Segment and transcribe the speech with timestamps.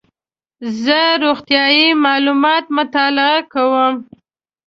[0.83, 3.95] زه روغتیایي معلومات مطالعه کوم.